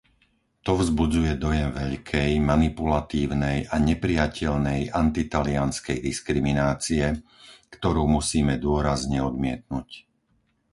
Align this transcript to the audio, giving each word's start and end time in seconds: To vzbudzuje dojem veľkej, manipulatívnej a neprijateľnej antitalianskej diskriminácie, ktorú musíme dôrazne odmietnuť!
To 0.65 0.71
vzbudzuje 0.81 1.33
dojem 1.43 1.71
veľkej, 1.81 2.31
manipulatívnej 2.51 3.57
a 3.69 3.75
neprijateľnej 3.89 4.81
antitalianskej 5.03 5.97
diskriminácie, 6.07 7.03
ktorú 7.75 8.03
musíme 8.15 8.53
dôrazne 8.65 9.17
odmietnuť! 9.29 9.89